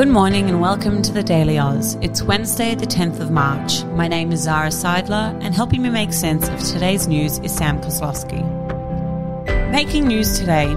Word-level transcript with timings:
Good 0.00 0.08
morning 0.08 0.48
and 0.48 0.62
welcome 0.62 1.02
to 1.02 1.12
the 1.12 1.22
Daily 1.22 1.58
Aus. 1.58 1.94
It's 2.00 2.22
Wednesday, 2.22 2.74
the 2.74 2.86
10th 2.86 3.20
of 3.20 3.30
March. 3.30 3.84
My 3.84 4.08
name 4.08 4.32
is 4.32 4.40
Zara 4.40 4.70
Seidler, 4.70 5.38
and 5.42 5.54
helping 5.54 5.82
me 5.82 5.90
make 5.90 6.14
sense 6.14 6.48
of 6.48 6.58
today's 6.58 7.06
news 7.06 7.38
is 7.40 7.54
Sam 7.54 7.82
Koslowski. 7.82 8.40
Making 9.70 10.08
news 10.08 10.38
today 10.38 10.74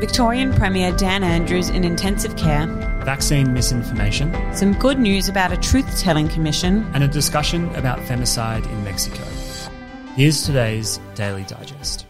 Victorian 0.00 0.52
Premier 0.52 0.90
Dan 0.96 1.22
Andrews 1.22 1.68
in 1.68 1.84
intensive 1.84 2.36
care, 2.36 2.66
vaccine 3.04 3.52
misinformation, 3.52 4.34
some 4.52 4.72
good 4.72 4.98
news 4.98 5.28
about 5.28 5.52
a 5.52 5.56
truth 5.56 6.00
telling 6.00 6.26
commission, 6.26 6.84
and 6.94 7.04
a 7.04 7.08
discussion 7.08 7.72
about 7.76 8.00
femicide 8.00 8.68
in 8.68 8.82
Mexico. 8.82 9.22
Here's 10.16 10.44
today's 10.44 10.98
Daily 11.14 11.44
Digest. 11.44 12.06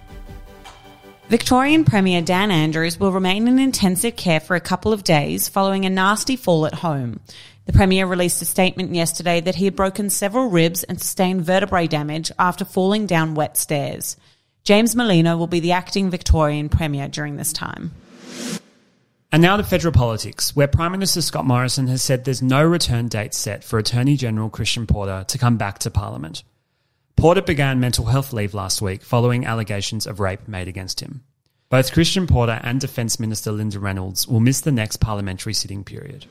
Victorian 1.34 1.84
Premier 1.84 2.22
Dan 2.22 2.52
Andrews 2.52 3.00
will 3.00 3.10
remain 3.10 3.48
in 3.48 3.58
intensive 3.58 4.14
care 4.14 4.38
for 4.38 4.54
a 4.54 4.60
couple 4.60 4.92
of 4.92 5.02
days 5.02 5.48
following 5.48 5.84
a 5.84 5.90
nasty 5.90 6.36
fall 6.36 6.64
at 6.64 6.74
home. 6.74 7.18
The 7.66 7.72
Premier 7.72 8.06
released 8.06 8.40
a 8.40 8.44
statement 8.44 8.94
yesterday 8.94 9.40
that 9.40 9.56
he 9.56 9.64
had 9.64 9.74
broken 9.74 10.10
several 10.10 10.48
ribs 10.48 10.84
and 10.84 11.00
sustained 11.00 11.42
vertebrae 11.42 11.88
damage 11.88 12.30
after 12.38 12.64
falling 12.64 13.06
down 13.06 13.34
wet 13.34 13.56
stairs. 13.56 14.16
James 14.62 14.94
Merlino 14.94 15.36
will 15.36 15.48
be 15.48 15.58
the 15.58 15.72
acting 15.72 16.08
Victorian 16.08 16.68
Premier 16.68 17.08
during 17.08 17.34
this 17.34 17.52
time. 17.52 17.90
And 19.32 19.42
now 19.42 19.56
to 19.56 19.64
federal 19.64 19.92
politics, 19.92 20.54
where 20.54 20.68
Prime 20.68 20.92
Minister 20.92 21.20
Scott 21.20 21.46
Morrison 21.46 21.88
has 21.88 22.00
said 22.00 22.24
there's 22.24 22.42
no 22.42 22.62
return 22.62 23.08
date 23.08 23.34
set 23.34 23.64
for 23.64 23.80
Attorney 23.80 24.16
General 24.16 24.50
Christian 24.50 24.86
Porter 24.86 25.24
to 25.26 25.38
come 25.38 25.56
back 25.56 25.80
to 25.80 25.90
Parliament. 25.90 26.44
Porter 27.16 27.42
began 27.42 27.80
mental 27.80 28.06
health 28.06 28.32
leave 28.32 28.54
last 28.54 28.82
week 28.82 29.02
following 29.02 29.46
allegations 29.46 30.06
of 30.06 30.20
rape 30.20 30.46
made 30.46 30.68
against 30.68 31.00
him. 31.00 31.22
Both 31.70 31.92
Christian 31.92 32.26
Porter 32.26 32.60
and 32.62 32.80
Defence 32.80 33.18
Minister 33.18 33.50
Linda 33.50 33.80
Reynolds 33.80 34.28
will 34.28 34.40
miss 34.40 34.60
the 34.60 34.72
next 34.72 34.98
parliamentary 34.98 35.54
sitting 35.54 35.84
period. 35.84 36.26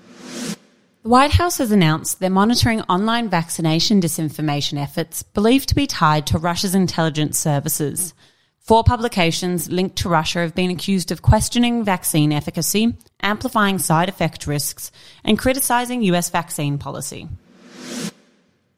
The 1.04 1.10
White 1.10 1.32
House 1.32 1.58
has 1.58 1.72
announced 1.72 2.20
they're 2.20 2.30
monitoring 2.30 2.82
online 2.84 3.28
vaccination 3.28 4.00
disinformation 4.00 4.82
efforts 4.82 5.24
believed 5.24 5.68
to 5.70 5.76
be 5.76 5.88
tied 5.88 6.28
to 6.28 6.38
Russia's 6.38 6.76
intelligence 6.76 7.38
services. 7.38 8.14
Four 8.60 8.86
publications 8.86 9.70
linked 9.70 9.98
to 9.98 10.10
Russia 10.10 10.40
have 10.40 10.56
been 10.56 10.72
accused 10.72 11.12
of 11.12 11.22
questioning 11.22 11.84
vaccine 11.84 12.32
efficacy, 12.32 12.96
amplifying 13.20 13.80
side 13.80 14.08
effect 14.08 14.48
risks, 14.48 14.92
and 15.26 15.38
criticising 15.38 16.04
US 16.04 16.30
vaccine 16.30 16.78
policy. 16.78 17.28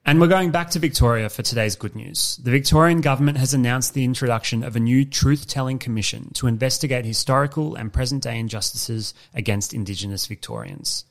And 0.08 0.22
we're 0.22 0.28
going 0.28 0.52
back 0.52 0.70
to 0.70 0.80
Victoria 0.80 1.30
for 1.30 1.42
today's 1.42 1.76
good 1.76 1.96
news. 1.96 2.38
The 2.44 2.52
Victorian 2.52 3.02
government 3.02 3.40
has 3.40 3.56
announced 3.56 3.96
the 3.96 4.04
introduction 4.04 4.64
of 4.64 4.76
a 4.76 4.80
new 4.80 5.04
truth 5.04 5.48
telling 5.48 5.80
commission 5.80 6.30
to 6.36 6.46
investigate 6.46 7.06
historical 7.06 7.74
and 7.74 7.92
present 7.92 8.22
day 8.22 8.38
injustices 8.38 9.16
against 9.34 9.74
Indigenous 9.74 10.28
Victorians. 10.28 11.06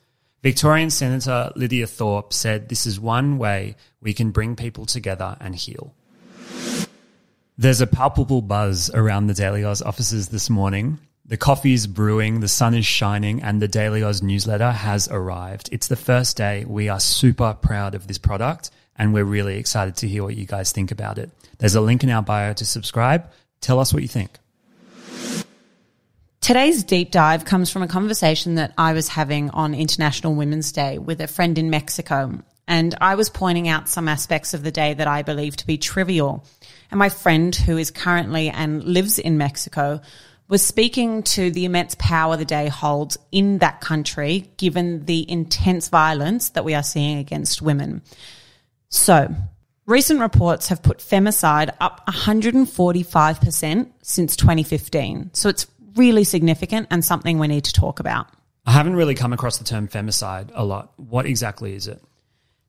Victorian 0.45 0.91
Senator 0.91 1.51
Lydia 1.57 1.89
Thorpe 1.89 2.33
said 2.33 2.69
this 2.69 2.87
is 2.87 3.01
one 3.01 3.37
way 3.37 3.75
we 4.01 4.15
can 4.15 4.31
bring 4.31 4.55
people 4.55 4.87
together 4.87 5.37
and 5.41 5.57
heal. 5.57 5.93
There's 7.59 7.81
a 7.81 7.89
palpable 7.89 8.43
buzz 8.43 8.91
around 8.95 9.27
the 9.27 9.35
Daily 9.35 9.65
Aus 9.65 9.83
offices 9.83 10.29
this 10.29 10.49
morning. 10.49 11.01
The 11.27 11.37
coffee 11.37 11.73
is 11.73 11.89
brewing, 11.89 12.41
the 12.41 12.49
sun 12.49 12.75
is 12.75 12.87
shining, 12.87 13.43
and 13.43 13.61
the 13.61 13.67
Daily 13.67 14.05
Aus 14.05 14.23
newsletter 14.23 14.71
has 14.71 15.09
arrived. 15.09 15.69
It's 15.73 15.89
the 15.89 15.97
first 15.97 16.37
day. 16.37 16.65
We 16.65 16.89
are 16.89 17.01
super 17.01 17.55
proud 17.55 17.97
of 17.97 18.07
this 18.07 18.19
product 18.19 18.71
and 18.97 19.13
we're 19.13 19.25
really 19.25 19.59
excited 19.59 19.97
to 19.97 20.09
hear 20.09 20.23
what 20.23 20.37
you 20.37 20.47
guys 20.47 20.73
think 20.73 20.91
about 20.91 21.19
it. 21.19 21.31
There's 21.59 21.75
a 21.75 21.81
link 21.81 22.05
in 22.05 22.11
our 22.11 22.23
bio 22.23 22.53
to 22.55 22.65
subscribe. 22.65 23.31
Tell 23.61 23.79
us 23.81 23.93
what 23.93 24.03
you 24.03 24.09
think. 24.09 24.39
Today's 26.41 26.85
deep 26.85 27.11
dive 27.11 27.47
comes 27.47 27.71
from 27.71 27.83
a 27.83 27.89
conversation 27.89 28.57
that 28.57 28.75
I 28.77 28.93
was 28.93 29.09
having 29.09 29.49
on 29.51 29.75
International 29.75 30.35
Women's 30.35 30.73
Day 30.73 30.99
with 30.99 31.23
a 31.23 31.27
friend 31.27 31.57
in 31.57 31.71
Mexico. 31.71 32.39
And 32.69 32.95
I 33.01 33.15
was 33.15 33.31
pointing 33.31 33.69
out 33.69 33.89
some 33.89 34.09
aspects 34.09 34.53
of 34.53 34.63
the 34.63 34.71
day 34.71 34.93
that 34.95 35.09
I 35.09 35.23
believe 35.23 35.57
to 35.57 35.67
be 35.67 35.79
trivial. 35.79 36.45
And 36.91 36.99
my 36.99 37.09
friend, 37.09 37.55
who 37.55 37.79
is 37.79 37.91
currently 37.91 38.51
and 38.51 38.85
lives 38.85 39.19
in 39.19 39.39
Mexico, 39.39 40.03
was 40.49 40.61
speaking 40.61 41.23
to 41.23 41.51
the 41.51 41.65
immense 41.65 41.95
power 41.99 42.37
the 42.37 42.45
day 42.45 42.69
holds 42.69 43.17
in 43.33 43.59
that 43.59 43.81
country, 43.81 44.51
given 44.59 45.07
the 45.07 45.31
intense 45.31 45.89
violence 45.89 46.51
that 46.51 46.65
we 46.65 46.75
are 46.75 46.83
seeing 46.83 47.19
against 47.19 47.63
women. 47.63 48.03
So, 48.89 49.35
recent 49.87 50.21
reports 50.21 50.69
have 50.69 50.83
put 50.83 50.99
femicide 50.99 51.75
up 51.81 52.07
145% 52.07 53.91
since 54.03 54.37
2015. 54.37 55.31
So, 55.33 55.49
it's 55.49 55.67
really 55.97 56.25
significant 56.25 56.89
and 56.91 57.05
something 57.05 57.39
we 57.39 57.49
need 57.49 57.65
to 57.65 57.73
talk 57.73 58.01
about. 58.01 58.29
I 58.67 58.73
haven't 58.73 58.97
really 58.97 59.15
come 59.15 59.33
across 59.33 59.59
the 59.59 59.65
term 59.65 59.89
femicide 59.89 60.51
a 60.55 60.65
lot. 60.65 60.93
What 60.97 61.27
exactly 61.27 61.75
is 61.75 61.87
it? 61.87 62.03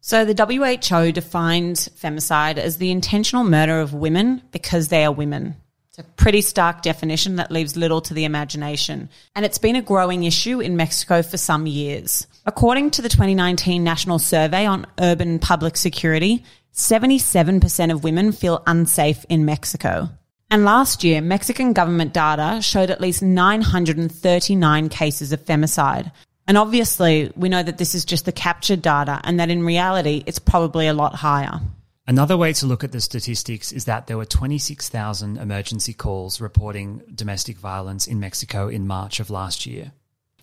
So, 0.01 0.25
the 0.25 0.35
WHO 0.35 1.11
defined 1.11 1.77
femicide 1.77 2.57
as 2.57 2.77
the 2.77 2.91
intentional 2.91 3.43
murder 3.43 3.79
of 3.79 3.93
women 3.93 4.41
because 4.51 4.89
they 4.89 5.05
are 5.05 5.11
women. 5.11 5.55
It's 5.89 5.99
a 5.99 6.03
pretty 6.03 6.41
stark 6.41 6.81
definition 6.81 7.37
that 7.37 7.51
leaves 7.51 7.77
little 7.77 8.01
to 8.01 8.13
the 8.13 8.25
imagination. 8.25 9.09
And 9.33 9.45
it's 9.45 9.57
been 9.57 9.77
a 9.77 9.81
growing 9.81 10.25
issue 10.25 10.59
in 10.59 10.75
Mexico 10.75 11.21
for 11.21 11.37
some 11.37 11.67
years. 11.67 12.27
According 12.47 12.91
to 12.91 13.01
the 13.01 13.09
2019 13.09 13.83
National 13.83 14.19
Survey 14.19 14.67
on 14.67 14.85
Urban 14.99 15.39
Public 15.39 15.75
Security, 15.75 16.43
77% 16.73 17.91
of 17.91 18.03
women 18.03 18.31
feel 18.31 18.61
unsafe 18.67 19.25
in 19.29 19.45
Mexico. 19.45 20.09
And 20.51 20.63
last 20.63 21.03
year, 21.03 21.21
Mexican 21.21 21.73
government 21.73 22.13
data 22.13 22.61
showed 22.61 22.91
at 22.91 23.01
least 23.01 23.23
939 23.23 24.89
cases 24.89 25.33
of 25.33 25.43
femicide. 25.43 26.11
And 26.47 26.55
obviously, 26.55 27.31
we 27.35 27.49
know 27.49 27.63
that 27.63 27.79
this 27.79 27.95
is 27.95 28.05
just 28.05 28.25
the 28.25 28.31
captured 28.31 28.83
data 28.83 29.19
and 29.23 29.39
that 29.39 29.49
in 29.49 29.65
reality, 29.65 30.23
it's 30.27 30.37
probably 30.37 30.85
a 30.85 30.93
lot 30.93 31.15
higher. 31.15 31.59
Another 32.05 32.37
way 32.37 32.53
to 32.53 32.67
look 32.67 32.83
at 32.83 32.91
the 32.91 33.01
statistics 33.01 33.71
is 33.71 33.85
that 33.85 34.05
there 34.05 34.17
were 34.17 34.25
26,000 34.25 35.37
emergency 35.37 35.93
calls 35.93 36.39
reporting 36.39 37.01
domestic 37.15 37.57
violence 37.57 38.05
in 38.05 38.19
Mexico 38.19 38.67
in 38.67 38.85
March 38.85 39.19
of 39.19 39.31
last 39.31 39.65
year. 39.65 39.93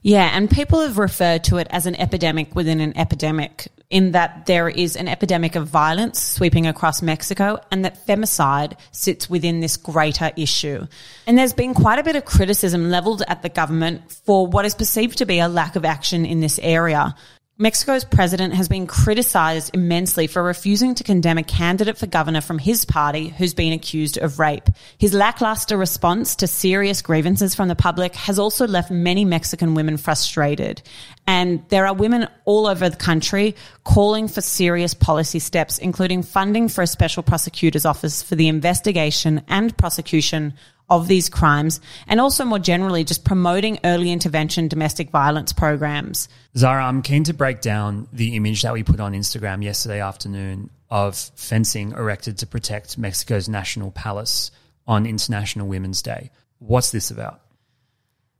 Yeah, 0.02 0.30
and 0.32 0.50
people 0.50 0.80
have 0.80 0.98
referred 0.98 1.44
to 1.44 1.58
it 1.58 1.68
as 1.70 1.86
an 1.86 1.94
epidemic 1.94 2.56
within 2.56 2.80
an 2.80 2.96
epidemic, 2.98 3.68
in 3.88 4.12
that 4.12 4.46
there 4.46 4.68
is 4.68 4.96
an 4.96 5.06
epidemic 5.06 5.54
of 5.54 5.68
violence 5.68 6.20
sweeping 6.20 6.66
across 6.66 7.02
Mexico, 7.02 7.60
and 7.70 7.84
that 7.84 8.04
femicide 8.04 8.76
sits 8.90 9.30
within 9.30 9.60
this 9.60 9.76
greater 9.76 10.32
issue. 10.36 10.86
And 11.26 11.38
there's 11.38 11.52
been 11.52 11.72
quite 11.72 12.00
a 12.00 12.02
bit 12.02 12.16
of 12.16 12.24
criticism 12.24 12.90
leveled 12.90 13.22
at 13.28 13.42
the 13.42 13.48
government 13.48 14.10
for 14.10 14.44
what 14.46 14.64
is 14.64 14.74
perceived 14.74 15.18
to 15.18 15.26
be 15.26 15.38
a 15.38 15.48
lack 15.48 15.76
of 15.76 15.84
action 15.84 16.26
in 16.26 16.40
this 16.40 16.58
area. 16.60 17.14
Mexico's 17.62 18.02
president 18.02 18.54
has 18.54 18.68
been 18.68 18.88
criticized 18.88 19.70
immensely 19.72 20.26
for 20.26 20.42
refusing 20.42 20.96
to 20.96 21.04
condemn 21.04 21.38
a 21.38 21.44
candidate 21.44 21.96
for 21.96 22.08
governor 22.08 22.40
from 22.40 22.58
his 22.58 22.84
party 22.84 23.28
who's 23.28 23.54
been 23.54 23.72
accused 23.72 24.18
of 24.18 24.40
rape. 24.40 24.68
His 24.98 25.14
lackluster 25.14 25.76
response 25.76 26.34
to 26.36 26.48
serious 26.48 27.02
grievances 27.02 27.54
from 27.54 27.68
the 27.68 27.76
public 27.76 28.16
has 28.16 28.40
also 28.40 28.66
left 28.66 28.90
many 28.90 29.24
Mexican 29.24 29.76
women 29.76 29.96
frustrated. 29.96 30.82
And 31.28 31.62
there 31.68 31.86
are 31.86 31.94
women 31.94 32.26
all 32.46 32.66
over 32.66 32.88
the 32.88 32.96
country 32.96 33.54
calling 33.84 34.26
for 34.26 34.40
serious 34.40 34.92
policy 34.92 35.38
steps, 35.38 35.78
including 35.78 36.24
funding 36.24 36.68
for 36.68 36.82
a 36.82 36.86
special 36.88 37.22
prosecutor's 37.22 37.86
office 37.86 38.24
for 38.24 38.34
the 38.34 38.48
investigation 38.48 39.40
and 39.46 39.78
prosecution 39.78 40.54
of 40.88 41.08
these 41.08 41.28
crimes, 41.28 41.80
and 42.06 42.20
also 42.20 42.44
more 42.44 42.58
generally, 42.58 43.04
just 43.04 43.24
promoting 43.24 43.78
early 43.84 44.12
intervention 44.12 44.68
domestic 44.68 45.10
violence 45.10 45.52
programs. 45.52 46.28
Zara, 46.56 46.84
I'm 46.84 47.02
keen 47.02 47.24
to 47.24 47.34
break 47.34 47.60
down 47.60 48.08
the 48.12 48.36
image 48.36 48.62
that 48.62 48.72
we 48.72 48.82
put 48.82 49.00
on 49.00 49.12
Instagram 49.12 49.62
yesterday 49.64 50.00
afternoon 50.00 50.70
of 50.90 51.16
fencing 51.16 51.92
erected 51.92 52.38
to 52.38 52.46
protect 52.46 52.98
Mexico's 52.98 53.48
national 53.48 53.90
palace 53.90 54.50
on 54.86 55.06
International 55.06 55.66
Women's 55.66 56.02
Day. 56.02 56.30
What's 56.58 56.90
this 56.90 57.10
about? 57.10 57.40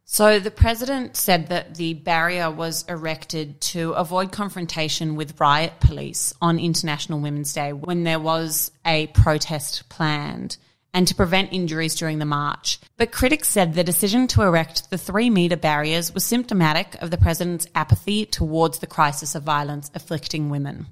So, 0.04 0.38
the 0.38 0.50
president 0.50 1.16
said 1.16 1.46
that 1.48 1.76
the 1.76 1.94
barrier 1.94 2.50
was 2.50 2.84
erected 2.86 3.62
to 3.62 3.92
avoid 3.92 4.30
confrontation 4.30 5.16
with 5.16 5.40
riot 5.40 5.80
police 5.80 6.34
on 6.42 6.58
International 6.58 7.18
Women's 7.18 7.54
Day 7.54 7.72
when 7.72 8.04
there 8.04 8.20
was 8.20 8.72
a 8.84 9.06
protest 9.06 9.88
planned 9.88 10.58
and 10.94 11.08
to 11.08 11.14
prevent 11.14 11.52
injuries 11.52 11.94
during 11.94 12.18
the 12.18 12.24
march. 12.24 12.78
But 12.96 13.12
critics 13.12 13.48
said 13.48 13.74
the 13.74 13.84
decision 13.84 14.26
to 14.28 14.42
erect 14.42 14.90
the 14.90 14.98
three 14.98 15.30
metre 15.30 15.56
barriers 15.56 16.12
was 16.12 16.24
symptomatic 16.24 17.00
of 17.00 17.10
the 17.10 17.18
president's 17.18 17.66
apathy 17.74 18.26
towards 18.26 18.78
the 18.78 18.86
crisis 18.86 19.34
of 19.34 19.42
violence 19.42 19.90
afflicting 19.94 20.50
women. 20.50 20.86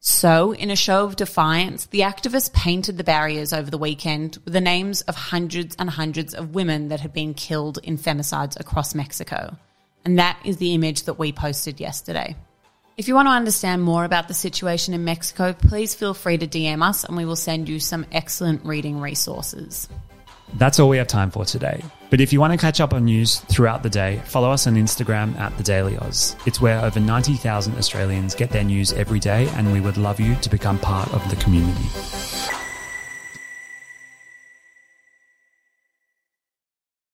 So, 0.00 0.52
in 0.52 0.70
a 0.70 0.76
show 0.76 1.04
of 1.04 1.16
defiance, 1.16 1.86
the 1.86 2.00
activists 2.00 2.52
painted 2.52 2.96
the 2.96 3.02
barriers 3.02 3.52
over 3.52 3.70
the 3.70 3.78
weekend 3.78 4.38
with 4.44 4.54
the 4.54 4.60
names 4.60 5.00
of 5.02 5.16
hundreds 5.16 5.74
and 5.80 5.90
hundreds 5.90 6.32
of 6.32 6.54
women 6.54 6.88
that 6.88 7.00
had 7.00 7.12
been 7.12 7.34
killed 7.34 7.80
in 7.82 7.98
femicides 7.98 8.58
across 8.60 8.94
Mexico. 8.94 9.56
And 10.04 10.18
that 10.20 10.38
is 10.44 10.58
the 10.58 10.74
image 10.74 11.02
that 11.04 11.18
we 11.18 11.32
posted 11.32 11.80
yesterday. 11.80 12.36
If 12.96 13.08
you 13.08 13.14
want 13.14 13.28
to 13.28 13.32
understand 13.32 13.82
more 13.82 14.06
about 14.06 14.26
the 14.26 14.32
situation 14.32 14.94
in 14.94 15.04
Mexico, 15.04 15.52
please 15.52 15.94
feel 15.94 16.14
free 16.14 16.38
to 16.38 16.46
DM 16.46 16.82
us 16.82 17.04
and 17.04 17.14
we 17.14 17.26
will 17.26 17.36
send 17.36 17.68
you 17.68 17.78
some 17.78 18.06
excellent 18.10 18.64
reading 18.64 19.00
resources. 19.00 19.86
That's 20.54 20.80
all 20.80 20.88
we 20.88 20.96
have 20.96 21.06
time 21.06 21.30
for 21.30 21.44
today. 21.44 21.84
But 22.08 22.22
if 22.22 22.32
you 22.32 22.40
want 22.40 22.54
to 22.54 22.58
catch 22.58 22.80
up 22.80 22.94
on 22.94 23.04
news 23.04 23.40
throughout 23.40 23.82
the 23.82 23.90
day, 23.90 24.22
follow 24.24 24.50
us 24.50 24.66
on 24.66 24.76
Instagram 24.76 25.36
at 25.38 25.54
The 25.58 25.62
Daily 25.62 25.98
Aus. 25.98 26.36
It's 26.46 26.58
where 26.58 26.82
over 26.82 26.98
90,000 26.98 27.76
Australians 27.76 28.34
get 28.34 28.48
their 28.48 28.64
news 28.64 28.94
every 28.94 29.18
day, 29.18 29.46
and 29.48 29.74
we 29.74 29.80
would 29.80 29.98
love 29.98 30.18
you 30.18 30.34
to 30.36 30.48
become 30.48 30.78
part 30.78 31.12
of 31.12 31.28
the 31.28 31.36
community. 31.36 32.65